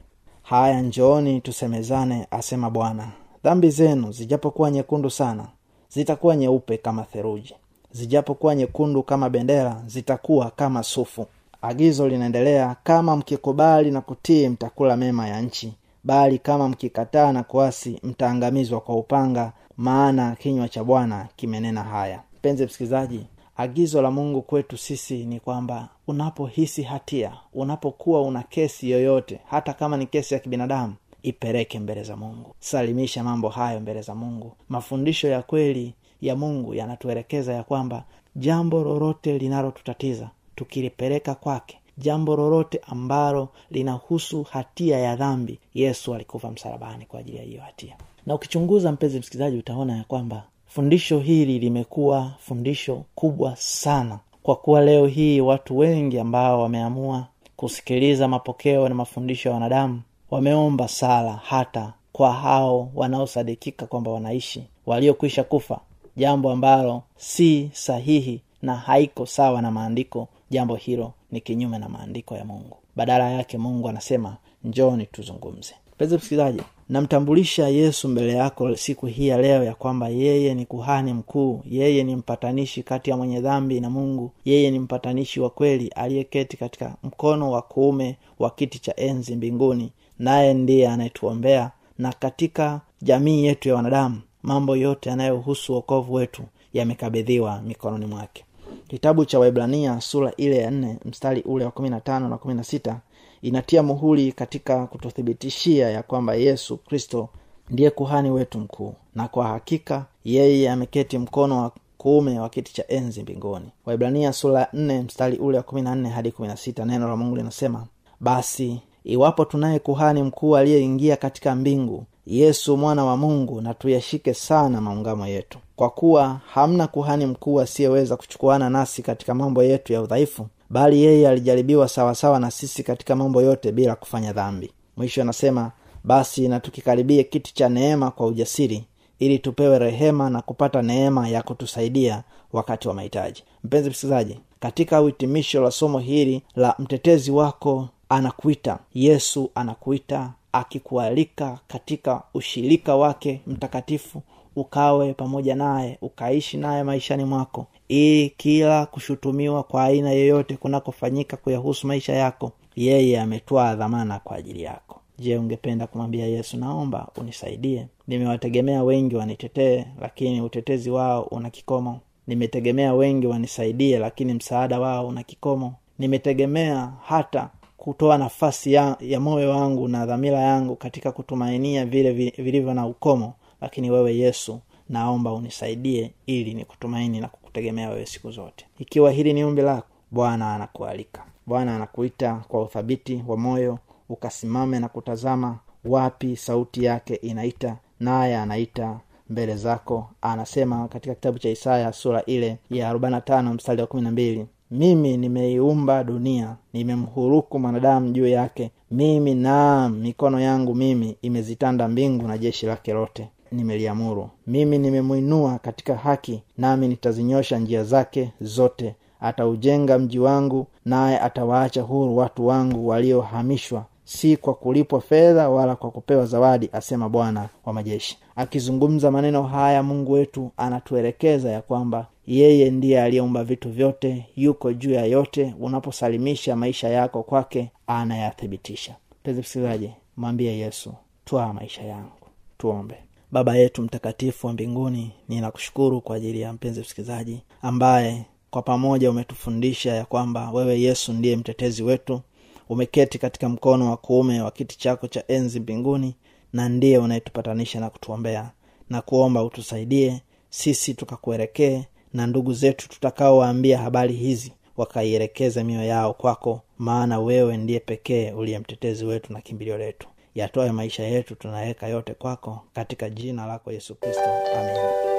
Haya 0.42 0.80
njooni 0.82 1.40
tusemezane 1.40 2.26
asema 2.30 2.70
bwana. 2.70 3.08
Dhambi 3.44 3.70
zenu 3.70 4.12
zijapokuwa 4.12 4.70
nyekundu 4.70 5.10
sana 5.10 5.46
zitakuwa 5.88 6.36
nyeupe 6.36 6.76
kama 6.76 7.02
theruji 7.02 7.54
zijapokuwa 7.92 8.54
nyekundu 8.54 9.02
kama 9.02 9.30
bendera 9.30 9.82
zitakuwa 9.86 10.50
kama 10.50 10.82
sufu. 10.82 11.26
Agizo 11.62 12.08
linaendelea 12.08 12.76
kama 12.84 13.16
mkikubali 13.16 13.90
na 13.90 14.00
kutii 14.00 14.48
mtakula 14.48 14.96
mema 14.96 15.28
ya 15.28 15.40
nchi 15.40 15.72
bali 16.04 16.38
kama 16.38 16.68
mkikataa 16.68 17.32
na 17.32 17.42
kuasi 17.42 18.00
mtaangamizwa 18.02 18.80
kwa 18.80 18.96
upanga 18.96 19.52
maana 19.76 20.36
kinywa 20.36 20.68
cha 20.68 20.84
bwana 20.84 21.28
kimenena 21.36 21.82
haya. 21.82 22.22
Mpenzi 22.38 22.64
msikilizaji 22.64 23.26
agizo 23.56 24.02
la 24.02 24.10
mungu 24.10 24.42
kwetu 24.42 24.76
sisi 24.78 25.24
ni 25.24 25.40
kwamba 25.40 25.88
unapohisi 26.06 26.82
hatia 26.82 27.32
unapokuwa 27.54 28.22
una 28.22 28.42
kesi 28.42 28.90
yoyote 28.90 29.40
hata 29.50 29.72
kama 29.72 29.96
ni 29.96 30.06
kesi 30.06 30.34
ya 30.34 30.40
kibinadamu 30.40 30.94
ipeleke 31.22 31.78
mbele 31.78 32.02
za 32.02 32.16
mungu. 32.16 32.54
Salimisha 32.60 33.24
mambo 33.24 33.48
hayo 33.48 33.80
mbele 33.80 34.02
za 34.02 34.14
mungu. 34.14 34.52
Mafundisho 34.68 35.28
ya 35.28 35.42
kweli 35.42 35.94
ya 36.20 36.36
mungu 36.36 36.74
yanatuelekeza 36.74 37.52
ya 37.54 37.62
kwamba 37.62 38.04
jambo 38.36 38.84
lolote 38.84 39.38
linalotutatiza 39.38 40.30
tukilipeleka 40.54 41.34
kwake 41.34 41.78
jambo 41.98 42.36
lolote 42.36 42.80
ambalo 42.86 43.48
linahusu 43.70 44.42
hatia 44.42 44.98
ya 44.98 45.16
dhambi 45.16 45.58
yesu 45.74 46.14
alikufa 46.14 46.50
msalabani 46.50 47.06
kwa 47.06 47.20
ajili 47.20 47.36
ya 47.38 47.42
hiyo 47.44 47.60
hatia. 47.62 47.96
Na 48.26 48.34
ukichunguza 48.34 48.92
mpenzi 48.92 49.18
msikilizaji 49.18 49.56
utaona 49.58 49.96
ya 49.96 50.04
kwamba 50.04 50.42
fundisho 50.66 51.18
hili 51.18 51.58
limekuwa 51.58 52.30
fundisho 52.38 53.02
kubwa 53.14 53.56
sana 53.56 54.18
kwa 54.42 54.56
kuwa 54.56 54.80
leo 54.80 55.06
hii 55.06 55.40
watu 55.40 55.78
wengi 55.78 56.18
ambao 56.18 56.62
wameamua 56.62 57.26
kusikiliza 57.56 58.28
mapokeo 58.28 58.88
na 58.88 58.94
mafundisho 58.94 59.48
ya 59.48 59.54
wanadamu 59.54 60.02
wameomba 60.30 60.88
sala 60.88 61.32
hata 61.44 61.92
kwa 62.12 62.32
hao 62.32 62.90
wanaosadikika 62.94 63.86
kwamba 63.86 64.10
wanaishi 64.10 64.64
waliokwisha 64.86 65.44
kufa 65.44 65.80
jambo 66.16 66.50
ambalo 66.50 67.02
si 67.16 67.70
sahihi 67.72 68.40
na 68.62 68.74
haiko 68.74 69.26
sawa 69.26 69.62
na 69.62 69.70
maandiko 69.70 70.28
jambo 70.50 70.74
hilo 70.76 71.12
ni 71.34 71.40
kinyume 71.40 71.78
na 71.78 71.88
maandiko 71.88 72.34
ya 72.36 72.44
mungu. 72.44 72.76
Badala 72.96 73.30
yake 73.30 73.58
mungu 73.58 73.88
anasema 73.88 74.36
njoni 74.64 75.06
tuzungumze. 75.06 75.74
Mpenzi 75.94 76.16
msikilizaji 76.16 76.60
namtambulisha 76.88 77.68
yesu 77.68 78.08
mbele 78.08 78.32
yako 78.32 78.76
siku 78.76 79.06
hii 79.06 79.28
ya 79.28 79.38
leo 79.38 79.64
ya 79.64 79.74
kwamba 79.74 80.08
yeye 80.08 80.54
ni 80.54 80.66
kuhani 80.66 81.12
mkuu 81.12 81.62
yeye 81.70 82.04
ni 82.04 82.16
mpatanishi 82.16 82.82
kati 82.82 83.10
ya 83.10 83.16
mwenye 83.16 83.40
dhambi 83.40 83.80
na 83.80 83.90
mungu 83.90 84.30
yeye 84.44 84.70
ni 84.70 84.78
mpatanishi 84.78 85.40
wa 85.40 85.50
kweli 85.50 85.88
aliyeketi 85.88 86.56
katika 86.56 86.94
mkono 87.02 87.50
wa 87.50 87.62
kuume 87.62 88.16
wa 88.38 88.50
kiti 88.50 88.78
cha 88.78 88.96
enzi 88.96 89.36
mbinguni 89.36 89.92
naye 90.18 90.54
ndiye 90.54 90.88
anayetuombea 90.88 91.70
na 91.98 92.12
katika 92.12 92.80
jamii 93.02 93.44
yetu 93.44 93.68
ya 93.68 93.74
wanadamu 93.74 94.20
mambo 94.42 94.76
yote 94.76 95.10
yanayohusu 95.10 95.72
wokovu 95.74 96.14
wetu 96.14 96.42
yamekabidhiwa 96.74 97.62
mikononi 97.62 98.06
mwake 98.06 98.44
kitabu 98.88 99.24
cha 99.24 99.38
waibrania 99.38 100.00
sura 100.00 100.32
ile 100.36 100.56
ya 100.58 100.70
nne 100.70 100.98
mstari 101.04 101.42
ule 101.42 101.64
wa 101.64 101.70
kumi 101.70 101.90
na 101.90 102.00
tano 102.00 102.28
na 102.28 102.38
kumi 102.38 102.54
na 102.54 102.64
sita 102.64 103.00
inatia 103.42 103.82
muhuri 103.82 104.32
katika 104.32 104.86
kututhibitishia 104.86 105.90
ya 105.90 106.02
kwamba 106.02 106.34
yesu 106.34 106.76
kristo 106.76 107.28
ndiye 107.70 107.90
kuhani 107.90 108.30
wetu 108.30 108.58
mkuu 108.58 108.94
na 109.14 109.28
kwa 109.28 109.46
hakika 109.46 110.04
yeye 110.24 110.70
ameketi 110.70 111.18
mkono 111.18 111.62
wa 111.62 111.72
kuume 111.98 112.40
wa 112.40 112.48
kiti 112.48 112.74
cha 112.74 112.88
enzi 112.88 113.22
mbinguni. 113.22 113.66
Waibrania 113.86 114.32
sura 114.32 114.60
ya 114.60 114.68
nne 114.72 115.02
mstari 115.02 115.36
ule 115.38 115.56
wa 115.56 115.62
kumi 115.62 115.82
na 115.82 115.94
nne 115.94 116.08
hadi 116.08 116.30
kumi 116.32 116.48
na 116.48 116.56
sita 116.56 116.84
neno 116.84 117.08
la 117.08 117.16
mungu 117.16 117.36
linasema 117.36 117.86
basi 118.20 118.80
iwapo 119.04 119.44
tunaye 119.44 119.78
kuhani 119.78 120.22
mkuu 120.22 120.56
aliyeingia 120.56 121.16
katika 121.16 121.54
mbingu 121.54 122.04
yesu 122.26 122.76
mwana 122.76 123.04
wa 123.04 123.16
mungu 123.16 123.60
na 123.60 123.74
tuyashike 123.74 124.34
sana 124.34 124.80
maungamo 124.80 125.26
yetu. 125.26 125.58
Kwa 125.76 125.90
kuwa 125.90 126.40
hamna 126.52 126.86
kuhani 126.86 127.26
mkuu 127.26 127.60
asiyeweza 127.60 128.16
kuchukuana 128.16 128.70
nasi 128.70 129.02
katika 129.02 129.34
mambo 129.34 129.62
yetu 129.62 129.92
ya 129.92 130.02
udhaifu 130.02 130.46
bali 130.70 131.02
yeye 131.02 131.28
alijaribiwa 131.28 131.88
sawasawa 131.88 132.40
na 132.40 132.50
sisi 132.50 132.82
katika 132.82 133.16
mambo 133.16 133.42
yote 133.42 133.72
bila 133.72 133.94
kufanya 133.96 134.32
dhambi. 134.32 134.72
Mwisho 134.96 135.22
anasema 135.22 135.72
basi 136.04 136.48
na 136.48 136.60
tukikaribie 136.60 137.24
kiti 137.24 137.54
cha 137.54 137.68
neema 137.68 138.10
kwa 138.10 138.26
ujasiri 138.26 138.84
ili 139.18 139.38
tupewe 139.38 139.78
rehema 139.78 140.30
na 140.30 140.42
kupata 140.42 140.82
neema 140.82 141.28
ya 141.28 141.42
kutusaidia 141.42 142.22
wakati 142.52 142.88
wa 142.88 142.94
mahitaji. 142.94 143.44
Mpenzi 143.64 143.90
msikilizaji 143.90 144.40
katika 144.60 145.02
uhitimisho 145.02 145.62
la 145.62 145.70
somo 145.70 145.98
hili 145.98 146.42
la 146.56 146.74
mtetezi 146.78 147.30
wako 147.30 147.88
anakuita 148.08 148.78
yesu 148.94 149.50
anakuita 149.54 150.32
akikualika 150.54 151.58
katika 151.68 152.22
ushirika 152.34 152.96
wake 152.96 153.40
mtakatifu 153.46 154.22
ukawe 154.56 155.14
pamoja 155.14 155.54
naye 155.54 155.98
ukaishi 156.02 156.56
naye 156.56 156.82
maishani 156.82 157.24
mwako 157.24 157.66
ili 157.88 158.30
kila 158.36 158.86
kushutumiwa 158.86 159.62
kwa 159.62 159.84
aina 159.84 160.10
yoyote 160.12 160.56
kunakofanyika 160.56 161.36
kuyahusu 161.36 161.86
maisha 161.86 162.12
yako 162.12 162.52
yeye 162.76 163.20
ametwaa 163.20 163.74
dhamana 163.74 164.18
kwa 164.18 164.36
ajili 164.36 164.62
yako. 164.62 165.00
Je 165.18 165.38
ungependa 165.38 165.86
kumwambia 165.86 166.26
yesu 166.26 166.56
naomba 166.56 167.08
unisaidie? 167.16 167.86
Nimewategemea 168.08 168.84
wengi 168.84 169.16
wanitetee 169.16 169.84
lakini 170.00 170.40
utetezi 170.40 170.90
wao 170.90 171.22
una 171.22 171.50
kikomo. 171.50 172.00
Nimetegemea 172.26 172.94
wengi 172.94 173.26
wanisaidie 173.26 173.98
lakini 173.98 174.34
msaada 174.34 174.80
wao 174.80 175.08
una 175.08 175.22
kikomo. 175.22 175.74
Nimetegemea 175.98 176.92
hata 177.02 177.50
kutoa 177.84 178.18
nafasi 178.18 178.72
ya, 178.72 178.96
ya 179.00 179.20
moyo 179.20 179.50
wangu 179.50 179.88
na 179.88 180.06
dhamira 180.06 180.40
yangu 180.40 180.76
katika 180.76 181.12
kutumainia 181.12 181.86
vile 181.86 182.12
vilivyo 182.12 182.74
na 182.74 182.86
ukomo 182.86 183.32
lakini 183.60 183.90
wewe 183.90 184.16
yesu 184.16 184.60
naomba 184.88 185.32
unisaidie 185.32 186.14
ili 186.26 186.54
nikutumaini 186.54 187.20
na 187.20 187.28
kukutegemea 187.28 187.90
wewe 187.90 188.06
siku 188.06 188.30
zote. 188.30 188.66
Ikiwa 188.78 189.10
hili 189.10 189.32
ni 189.32 189.44
umbi 189.44 189.62
lako 189.62 189.86
bwana 190.10 190.54
anakualika. 190.54 191.24
Bwana 191.46 191.76
anakuita 191.76 192.34
kwa 192.48 192.62
uthabiti 192.62 193.24
wa 193.26 193.36
moyo 193.36 193.78
ukasimame 194.08 194.78
na 194.80 194.88
kutazama 194.88 195.58
wapi 195.84 196.36
sauti 196.36 196.84
yake 196.84 197.14
inaita 197.14 197.76
naye 198.00 198.36
anaita 198.36 199.00
mbele 199.30 199.56
zako. 199.56 200.10
Anasema 200.22 200.88
katika 200.88 201.14
kitabu 201.14 201.38
cha 201.38 201.50
isaya 201.50 201.92
sura 201.92 202.22
ile 202.24 202.58
ya 202.70 202.92
45 202.92 203.52
mstari 203.54 203.80
wa 203.80 203.86
12 203.86 204.44
mimi 204.70 205.16
nimeiumba 205.16 206.04
dunia 206.04 206.56
nimemhuruku 206.72 207.58
mwanadamu 207.58 208.12
juu 208.12 208.26
yake. 208.26 208.70
Mimi 208.90 209.34
naam 209.34 209.92
mikono 209.98 210.40
yangu 210.40 210.74
mimi 210.74 211.16
imezitanda 211.22 211.88
mbingu 211.88 212.28
na 212.28 212.38
jeshi 212.38 212.66
lake 212.66 212.92
lote. 212.92 213.28
Nimeliamuru. 213.52 214.28
Mimi 214.46 214.78
nimemwinua 214.78 215.58
katika 215.58 215.94
haki 215.96 216.42
nami 216.58 216.88
nitazinyosha 216.88 217.58
njia 217.58 217.84
zake 217.84 218.30
zote. 218.40 218.94
Ataujenga 219.20 219.98
mji 219.98 220.18
wangu 220.18 220.66
naye 220.84 221.18
atawaacha 221.20 221.82
huru 221.82 222.16
watu 222.16 222.46
wangu 222.46 222.88
waliohamishwa. 222.88 223.84
Si 224.04 224.36
kwa 224.36 224.54
kulipwa 224.54 225.00
fedha 225.00 225.48
wala 225.50 225.76
kwa 225.76 225.90
kupewa 225.90 226.26
zawadi 226.26 226.68
asema 226.72 227.08
bwana 227.08 227.48
wa 227.64 227.72
majeshi. 227.72 228.18
Akizungumza 228.36 229.10
maneno 229.10 229.42
haya 229.42 229.82
mungu 229.82 230.12
wetu 230.12 230.50
anatuelekeza 230.56 231.50
ya 231.50 231.62
kwamba 231.62 232.06
yeye 232.26 232.70
ndiye 232.70 233.02
aliyeumba 233.02 233.44
vitu 233.44 233.70
vyote 233.70 234.26
yuko 234.36 234.72
juu 234.72 234.90
ya 234.92 235.04
yote. 235.06 235.54
Unaposalimisha 235.60 236.56
maisha 236.56 236.88
yako 236.88 237.22
kwake 237.22 237.70
anayathibitisha. 237.86 238.96
Mpenzi 239.20 239.40
msikilizaji 239.40 239.90
mwambie 240.16 240.58
yesu 240.58 240.94
twaa 241.24 241.52
maisha 241.52 241.82
yangu. 241.82 242.10
Tuombe. 242.58 242.94
Baba 243.32 243.56
yetu 243.56 243.82
mtakatifu 243.82 244.46
wa 244.46 244.52
mbinguni 244.52 245.10
ninakushukuru 245.28 246.00
kwa 246.00 246.16
ajili 246.16 246.40
ya 246.40 246.52
mpenzi 246.52 246.80
msikilizaji 246.80 247.40
ambaye 247.62 248.24
kwa 248.50 248.62
pamoja 248.62 249.10
umetufundisha 249.10 249.94
ya 249.94 250.04
kwamba 250.04 250.50
wewe 250.50 250.80
yesu 250.80 251.12
ndiye 251.12 251.36
mtetezi 251.36 251.82
wetu. 251.82 252.20
Umeketi 252.68 253.18
katika 253.18 253.48
mkono 253.48 253.90
wa 253.90 253.96
kuume 253.96 254.40
wa 254.42 254.50
kiti 254.50 254.78
chako 254.78 255.06
cha 255.08 255.24
enzi 255.28 255.60
mbinguni 255.60 256.14
na 256.52 256.68
ndiye 256.68 256.98
unayetupatanisha 256.98 257.80
na 257.80 257.90
kutuombea. 257.90 258.50
Na 258.90 259.02
kuomba 259.02 259.42
utusaidie 259.44 260.20
sisi 260.50 260.94
tukakuelekee 260.94 261.84
na 262.14 262.26
ndugu 262.26 262.52
zetu 262.52 262.88
tutakaowaambia 262.88 263.78
habari 263.78 264.14
hizi 264.14 264.52
wakaielekeze 264.76 265.64
mioyo 265.64 265.84
yao 265.88 266.14
kwako 266.14 266.60
maana 266.78 267.20
wewe 267.20 267.56
ndiye 267.56 267.80
pekee 267.80 268.32
uliye 268.32 268.58
mtetezi 268.58 269.04
wetu 269.04 269.32
na 269.32 269.40
kimbilio 269.40 269.78
letu. 269.78 270.08
Yatoe 270.34 270.72
maisha 270.72 271.02
yetu 271.02 271.34
tunaweka 271.34 271.86
yote 271.88 272.14
kwako 272.14 272.60
katika 272.72 273.10
jina 273.10 273.46
lako 273.46 273.72
yesu 273.72 273.94
kristo. 273.94 274.22
Amen 274.56 275.13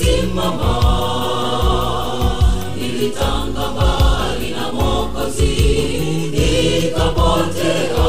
niliposimama 0.00 0.72
nilitanga 2.76 3.68
mbali 3.70 4.50
na 4.50 4.72
mokozi 4.72 5.56
nikapotea 6.30 8.06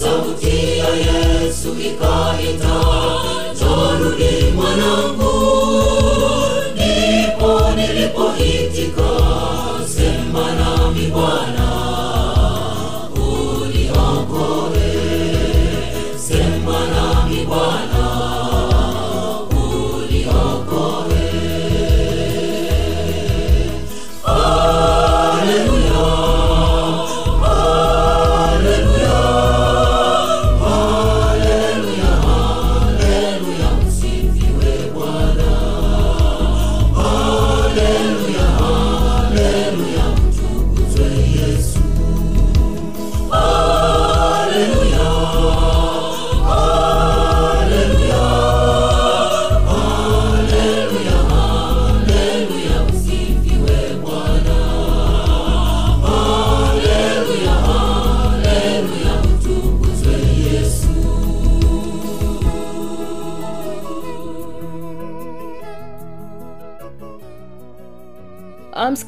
sauti 0.00 0.78
ya 0.78 0.88
yesu 0.88 1.68
ikaita 1.80 2.80
jorudi 3.60 4.50
mwanangu 4.56 5.23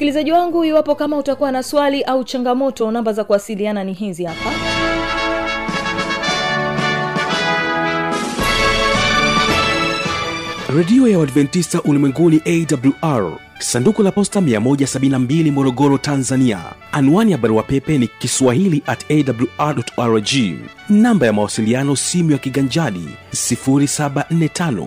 msikilizaji 0.06 0.32
wangu 0.32 0.64
iwapo 0.64 0.94
kama 0.94 1.16
utakuwa 1.18 1.52
na 1.52 1.62
swali 1.62 2.02
au 2.02 2.24
changamoto 2.24 2.90
namba 2.90 3.12
za 3.12 3.24
kuwasiliana 3.24 3.84
ni 3.84 3.92
hizi 3.92 4.24
hapa. 4.24 4.50
Redio 10.76 11.08
ya 11.08 11.18
uadventista 11.18 11.82
ulimwenguni 11.82 12.40
awr 12.46 13.32
sanduku 13.58 14.02
la 14.02 14.12
posta 14.12 14.40
172 14.40 15.50
morogoro 15.52 15.98
tanzania. 15.98 16.60
Anwani 16.92 17.32
ya 17.32 17.38
barua 17.38 17.62
pepe 17.62 17.98
ni 17.98 18.08
kiswahili 18.08 18.82
at 18.86 19.10
awrrg 19.10 20.28
namba 20.88 21.26
ya 21.26 21.32
mawasiliano 21.32 21.96
simu 21.96 22.30
ya 22.32 22.38
kiganjadi 22.38 23.08
745 23.32 24.86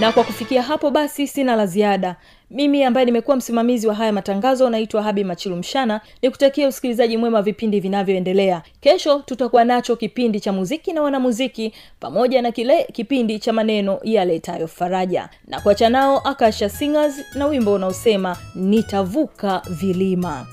na 0.00 0.12
kwa 0.12 0.24
kufikia 0.24 0.62
hapo 0.62 0.90
basi 0.90 1.26
sina 1.26 1.56
la 1.56 1.66
ziada. 1.66 2.16
Mimi 2.50 2.84
ambaye 2.84 3.06
nimekuwa 3.06 3.36
msimamizi 3.36 3.86
wa 3.86 3.94
haya 3.94 4.12
matangazo 4.12 4.70
naitwa 4.70 5.02
habi 5.02 5.24
machilu 5.24 5.56
mshana 5.56 6.00
nikutakia 6.22 6.68
usikilizaji 6.68 7.16
mwema 7.16 7.42
vipindi 7.42 7.80
vinavyoendelea. 7.80 8.62
Kesho 8.80 9.18
tutakuwa 9.18 9.64
nacho 9.64 9.96
kipindi 9.96 10.40
cha 10.40 10.52
muziki 10.52 10.92
na 10.92 11.02
wanamuziki 11.02 11.72
pamoja 12.00 12.42
na 12.42 12.52
kile 12.52 12.84
kipindi 12.92 13.38
cha 13.38 13.52
maneno 13.52 13.98
yaletayo 14.02 14.68
faraja. 14.68 15.28
Na 15.46 15.60
kuacha 15.60 15.88
nao 15.88 16.18
akasha 16.18 16.68
singers 16.68 17.14
na 17.34 17.46
wimbo 17.46 17.72
unaosema 17.74 18.36
nitavuka 18.54 19.62
vilima 19.70 20.46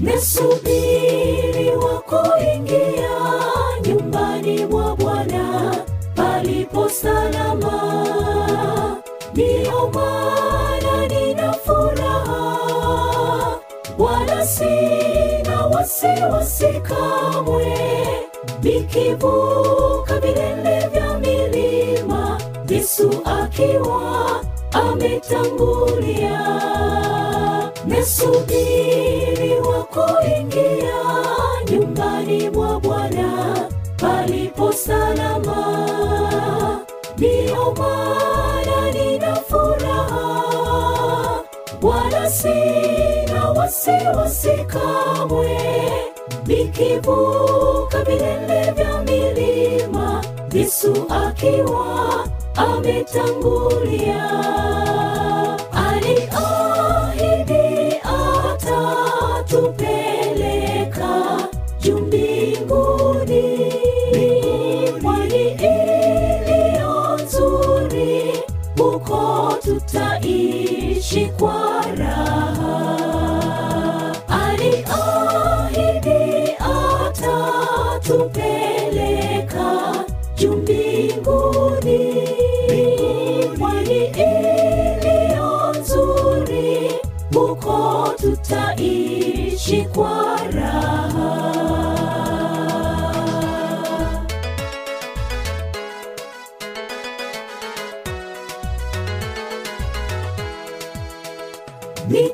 nasubiri 0.00 1.70
wakuingia 1.76 3.10
nyumbani 3.86 4.66
mwa 4.66 4.96
bwana 4.96 5.74
palipo 6.14 6.88
salama. 6.88 8.06
Ndiyo 9.34 9.90
maana 9.94 11.06
nina 11.08 11.52
furaha. 11.52 12.58
Wala 13.98 14.46
sina 14.46 15.66
wasiwasi 15.66 16.66
kamwe. 16.82 17.76
Nikivuka 18.62 20.20
vilele 20.20 20.88
vya 20.92 21.18
milima 21.18 22.40
yesu 22.68 23.10
akiwa 23.24 24.40
ametangulia. 24.72 26.40
Nasubiri 27.86 29.19
wa 29.19 29.19
kuingia 29.90 31.00
nyumbani 31.70 32.50
mwa 32.50 32.80
bwana 32.80 33.56
palipo 33.96 34.72
salama. 34.72 35.56
Ndiyo 37.16 37.74
maana 37.78 38.92
nina 38.92 39.34
furaha. 39.36 40.40
Wala 41.82 42.30
sina 42.30 43.50
wasiwasi 43.56 44.64
kamwe. 44.66 45.60
Nikivuka 46.46 48.04
vilele 48.04 48.72
vya 48.72 49.02
milima 49.02 50.24
yesu 50.52 51.06
akiwa 51.08 52.26
ametangulia 52.56 54.30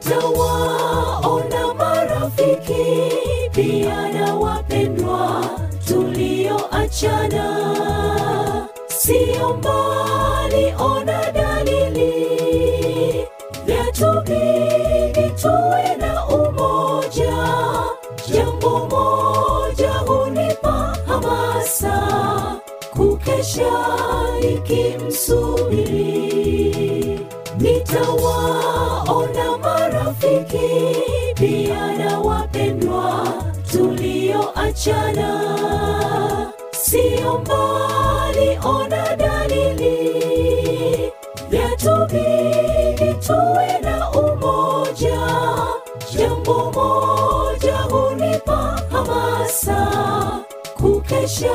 nitawaona 0.06 1.74
mara 1.74 2.20
marafiki 2.20 3.12
pia 3.52 4.08
na 4.12 4.34
wapendwa 4.34 5.44
tulioachana. 5.88 7.46
Sio 8.86 9.54
mbali 9.56 10.74
ona 10.78 11.30
dalili 11.32 12.16
vyatubidi 13.66 15.30
tuwe 15.42 15.96
na 15.98 16.26
umoja. 16.26 17.46
Jambo 18.32 18.78
moja 18.78 19.90
hunipa 19.92 20.96
hamasa 21.06 22.02
kukesha 22.90 23.72
nikimsubiri. 24.40 26.16
Nitawaona 27.58 28.75
mbali 38.56 38.58
ona 38.64 39.16
dalili 39.16 39.96
yatubidi 41.50 43.14
tuwe 43.26 43.78
na 43.82 44.10
umoja. 44.10 45.20
Jambo 46.18 46.72
moja 46.72 47.76
hunipa 47.76 48.80
hamasa 48.90 49.88
kukesha 50.76 51.54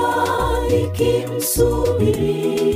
nikimsubiri 0.69 2.70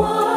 Whoa. 0.00 0.29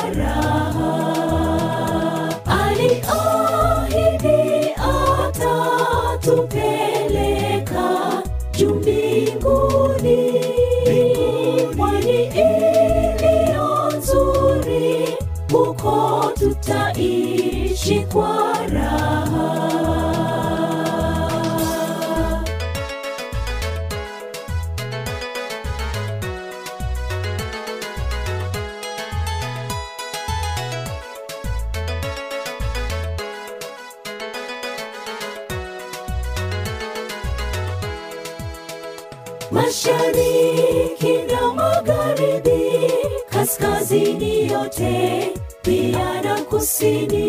Mashariki 39.53 41.13
na 41.31 41.53
magharibi 41.53 42.91
kaskazini 43.29 44.47
yote 44.51 45.29
pia 45.61 46.21
na 46.21 46.41
kusini 46.41 47.23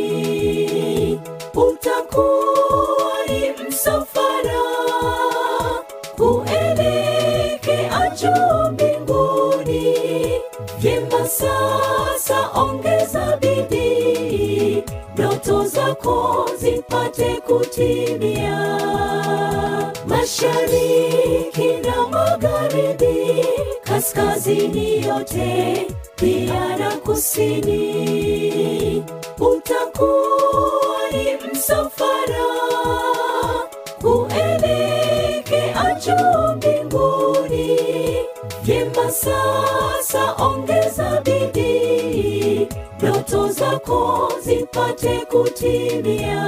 sasa 39.15 40.35
ongeza 40.45 41.21
bidii 41.25 42.69
ndoto 42.99 43.49
zako 43.49 44.33
zipate 44.45 45.19
kutimia 45.31 46.45